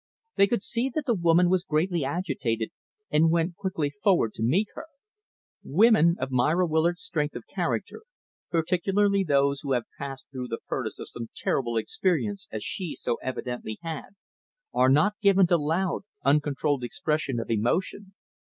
[0.35, 2.71] They could see that the woman was greatly agitated,
[3.11, 4.87] and went quicklv forward to meet her.
[5.63, 8.01] Women of Myra Willard's strength of character
[8.49, 13.19] particularly those who have passed through the furnace of some terrible experience as she so
[13.21, 14.15] evidently had
[14.73, 18.15] are not given to loud, uncontrolled expression of emotion.